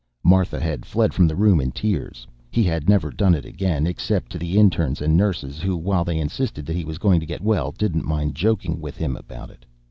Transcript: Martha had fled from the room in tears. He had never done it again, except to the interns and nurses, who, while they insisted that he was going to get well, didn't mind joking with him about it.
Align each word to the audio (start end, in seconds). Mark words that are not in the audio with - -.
Martha 0.23 0.59
had 0.59 0.83
fled 0.83 1.13
from 1.13 1.27
the 1.27 1.35
room 1.35 1.61
in 1.61 1.71
tears. 1.71 2.25
He 2.49 2.63
had 2.63 2.89
never 2.89 3.11
done 3.11 3.35
it 3.35 3.45
again, 3.45 3.85
except 3.85 4.31
to 4.31 4.39
the 4.39 4.57
interns 4.57 4.99
and 4.99 5.15
nurses, 5.15 5.59
who, 5.61 5.77
while 5.77 6.03
they 6.03 6.17
insisted 6.17 6.65
that 6.65 6.75
he 6.75 6.85
was 6.85 6.97
going 6.97 7.19
to 7.19 7.27
get 7.29 7.41
well, 7.43 7.71
didn't 7.71 8.05
mind 8.07 8.33
joking 8.33 8.81
with 8.81 8.97
him 8.97 9.15
about 9.15 9.51
it. 9.51 9.63